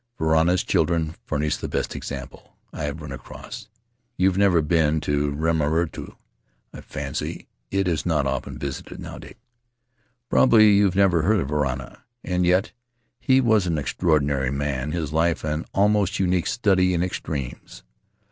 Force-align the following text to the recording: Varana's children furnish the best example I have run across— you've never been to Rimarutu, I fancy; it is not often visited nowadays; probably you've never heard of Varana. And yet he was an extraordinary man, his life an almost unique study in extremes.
Varana's 0.19 0.63
children 0.63 1.13
furnish 1.27 1.57
the 1.57 1.67
best 1.67 1.95
example 1.95 2.55
I 2.73 2.85
have 2.85 3.01
run 3.03 3.11
across— 3.11 3.67
you've 4.17 4.35
never 4.35 4.59
been 4.63 4.99
to 5.01 5.29
Rimarutu, 5.29 6.15
I 6.73 6.81
fancy; 6.81 7.47
it 7.69 7.87
is 7.87 8.03
not 8.03 8.25
often 8.25 8.57
visited 8.57 8.99
nowadays; 8.99 9.35
probably 10.27 10.71
you've 10.73 10.95
never 10.95 11.21
heard 11.21 11.39
of 11.39 11.49
Varana. 11.49 11.99
And 12.23 12.47
yet 12.47 12.71
he 13.19 13.39
was 13.41 13.67
an 13.67 13.77
extraordinary 13.77 14.49
man, 14.49 14.91
his 14.91 15.13
life 15.13 15.43
an 15.43 15.65
almost 15.71 16.17
unique 16.17 16.47
study 16.47 16.95
in 16.95 17.03
extremes. 17.03 17.83